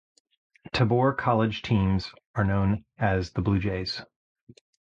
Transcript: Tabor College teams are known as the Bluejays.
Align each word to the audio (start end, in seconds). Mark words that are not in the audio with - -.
Tabor 0.73 1.13
College 1.13 1.61
teams 1.61 2.11
are 2.33 2.43
known 2.43 2.85
as 2.97 3.33
the 3.33 3.41
Bluejays. 3.43 4.03